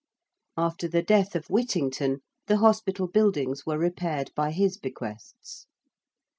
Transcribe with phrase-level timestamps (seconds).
[0.57, 5.67] After the death of Whittington, the hospital buildings were repaired by his bequests.